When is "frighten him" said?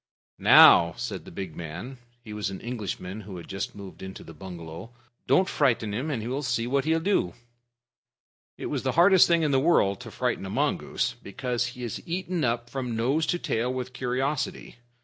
5.47-6.09